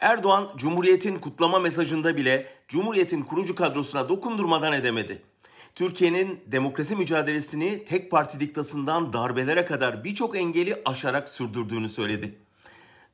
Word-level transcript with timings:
Erdoğan, 0.00 0.50
Cumhuriyet'in 0.56 1.18
kutlama 1.18 1.58
mesajında 1.58 2.16
bile 2.16 2.46
Cumhuriyet'in 2.68 3.22
kurucu 3.22 3.54
kadrosuna 3.54 4.08
dokundurmadan 4.08 4.72
edemedi. 4.72 5.22
Türkiye'nin 5.74 6.40
demokrasi 6.46 6.96
mücadelesini 6.96 7.84
tek 7.84 8.10
parti 8.10 8.40
diktasından 8.40 9.12
darbelere 9.12 9.64
kadar 9.64 10.04
birçok 10.04 10.36
engeli 10.36 10.82
aşarak 10.84 11.28
sürdürdüğünü 11.28 11.88
söyledi. 11.88 12.38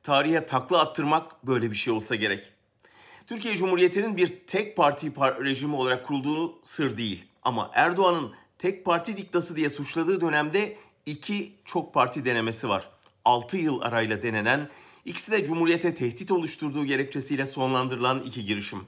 Tarihe 0.03 0.45
takla 0.45 0.81
attırmak 0.81 1.47
böyle 1.47 1.71
bir 1.71 1.75
şey 1.75 1.93
olsa 1.93 2.15
gerek. 2.15 2.51
Türkiye 3.27 3.57
Cumhuriyeti'nin 3.57 4.17
bir 4.17 4.27
tek 4.47 4.77
parti 4.77 5.11
rejimi 5.19 5.75
olarak 5.75 6.05
kurulduğu 6.05 6.59
sır 6.63 6.97
değil. 6.97 7.25
Ama 7.43 7.71
Erdoğan'ın 7.73 8.31
tek 8.57 8.85
parti 8.85 9.17
diktası 9.17 9.55
diye 9.55 9.69
suçladığı 9.69 10.21
dönemde 10.21 10.77
iki 11.05 11.53
çok 11.65 11.93
parti 11.93 12.25
denemesi 12.25 12.69
var. 12.69 12.89
6 13.25 13.57
yıl 13.57 13.81
arayla 13.81 14.21
denenen, 14.21 14.69
ikisi 15.05 15.31
de 15.31 15.45
Cumhuriyete 15.45 15.95
tehdit 15.95 16.31
oluşturduğu 16.31 16.85
gerekçesiyle 16.85 17.45
sonlandırılan 17.45 18.21
iki 18.21 18.45
girişim. 18.45 18.79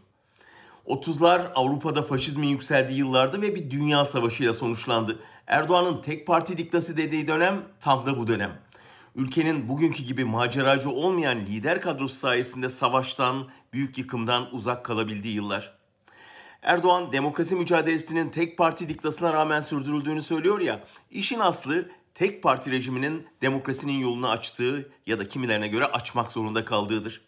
30'lar 0.88 1.54
Avrupa'da 1.55 2.04
faşizmin 2.04 2.48
yükseldiği 2.48 3.00
yıllardı 3.00 3.42
ve 3.42 3.55
bir 3.55 3.72
dünya 3.72 4.05
savaşıyla 4.05 4.54
sonuçlandı. 4.54 5.20
Erdoğan'ın 5.48 6.02
tek 6.02 6.28
parti 6.28 6.58
diktası 6.58 6.98
dediği 6.98 7.28
dönem 7.28 7.62
tam 7.80 8.06
da 8.06 8.18
bu 8.18 8.28
dönem. 8.28 8.59
Ülkenin 9.16 9.70
bugünkü 9.70 10.04
gibi 10.04 10.26
maceracı 10.26 10.90
olmayan 10.90 11.40
lider 11.40 11.82
kadrosu 11.82 12.16
sayesinde 12.16 12.70
savaştan, 12.70 13.48
büyük 13.73 13.98
yıkımdan 13.98 14.56
uzak 14.56 14.86
kalabildiği 14.86 15.36
yıllar. 15.36 15.78
Erdoğan 16.62 17.12
demokrasi 17.12 17.56
mücadelesinin 17.56 18.30
tek 18.30 18.58
parti 18.58 18.90
diktasına 18.90 19.34
rağmen 19.34 19.62
sürdürüldüğünü 19.62 20.22
söylüyor 20.22 20.59
ya, 20.59 20.84
işin 21.12 21.40
aslı 21.40 21.90
tek 22.18 22.44
parti 22.44 22.72
rejiminin 22.72 23.28
demokrasinin 23.42 24.00
yolunu 24.00 24.30
açtığı 24.30 24.90
ya 25.06 25.20
da 25.20 25.28
kimilerine 25.28 25.68
göre 25.68 25.86
açmak 25.86 26.32
zorunda 26.32 26.66
kaldığıdır. 26.66 27.22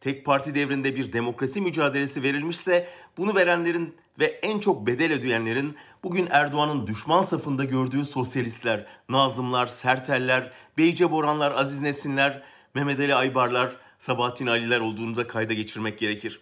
Tek 0.00 0.24
parti 0.24 0.54
devrinde 0.54 0.96
bir 0.96 1.12
demokrasi 1.12 1.60
mücadelesi 1.60 2.22
verilmişse 2.22 2.88
bunu 3.16 3.34
verenlerin 3.34 3.96
ve 4.18 4.24
en 4.24 4.58
çok 4.58 4.86
bedel 4.86 5.12
ödeyenlerin 5.12 5.76
bugün 6.04 6.28
Erdoğan'ın 6.30 6.86
düşman 6.86 7.22
safında 7.22 7.64
gördüğü 7.64 8.04
sosyalistler, 8.04 8.86
Nazımlar, 9.08 9.66
Serteller, 9.66 10.52
Beyce 10.78 11.10
Boranlar, 11.10 11.52
Aziz 11.52 11.80
Nesinler, 11.80 12.42
Mehmet 12.74 13.00
Ali 13.00 13.14
Aybarlar, 13.14 13.76
Sabahattin 13.98 14.46
Aliler 14.46 14.80
olduğunu 14.80 15.16
da 15.16 15.26
kayda 15.26 15.52
geçirmek 15.54 15.98
gerekir. 15.98 16.40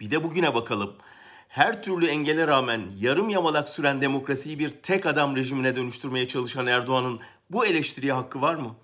Bir 0.00 0.10
de 0.10 0.24
bugüne 0.24 0.54
bakalım. 0.54 0.96
Her 1.48 1.82
türlü 1.82 2.06
engele 2.06 2.46
rağmen 2.46 2.82
yarım 2.98 3.28
yamalak 3.28 3.68
süren 3.68 4.00
demokrasiyi 4.00 4.58
bir 4.58 4.70
tek 4.70 5.06
adam 5.06 5.36
rejimine 5.36 5.76
dönüştürmeye 5.76 6.28
çalışan 6.28 6.66
Erdoğan'ın 6.66 7.20
bu 7.50 7.66
eleştiriye 7.66 8.12
hakkı 8.12 8.40
var 8.40 8.54
mı? 8.54 8.74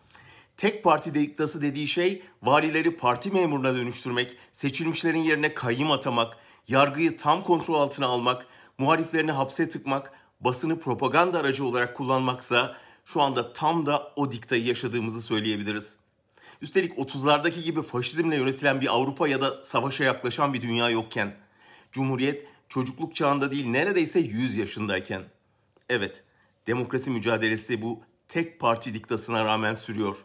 Tek 0.57 0.85
parti 0.85 1.15
diktası 1.15 1.63
dediği 1.63 1.89
şey 1.89 2.23
valileri 2.43 2.97
parti 2.97 3.31
memuruna 3.31 3.75
dönüştürmek, 3.75 4.37
seçilmişlerin 4.53 5.19
yerine 5.19 5.55
kayyım 5.55 5.91
atamak, 5.91 6.37
yargıyı 6.69 7.17
tam 7.17 7.45
kontrol 7.45 7.75
altına 7.75 8.07
almak, 8.07 8.47
muhaliflerini 8.79 9.33
hapse 9.33 9.69
tıkmak, 9.69 10.13
basını 10.41 10.81
propaganda 10.81 11.39
aracı 11.39 11.65
olarak 11.65 11.97
kullanmaksa 11.97 12.77
şu 13.05 13.23
anda 13.23 13.53
tam 13.53 13.87
da 13.87 14.13
o 14.17 14.33
diktayı 14.33 14.65
yaşadığımızı 14.65 15.23
söyleyebiliriz. 15.23 15.97
Üstelik 16.63 16.99
30'lardaki 16.99 17.63
gibi 17.63 17.83
faşizmle 17.83 18.37
yönetilen 18.37 18.81
bir 18.81 18.95
Avrupa 18.95 19.29
ya 19.29 19.41
da 19.41 19.65
savaşa 19.65 20.05
yaklaşan 20.05 20.55
bir 20.55 20.63
dünya 20.63 20.91
yokken, 20.91 21.35
Cumhuriyet 21.93 22.47
çocukluk 22.73 23.15
çağında 23.15 23.51
değil 23.51 23.67
neredeyse 23.67 24.21
100 24.21 24.57
yaşındayken. 24.57 25.23
Evet, 25.89 26.25
demokrasi 26.67 27.11
mücadelesi 27.11 27.83
bu 27.83 28.01
tek 28.29 28.61
parti 28.61 28.95
diktasına 28.95 29.45
rağmen 29.45 29.75
sürüyor. 29.75 30.25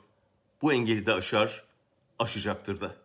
Bu 0.62 0.73
engeli 0.73 1.06
de 1.06 1.14
aşar, 1.14 1.64
aşacaktır 2.20 2.81
da. 2.81 2.95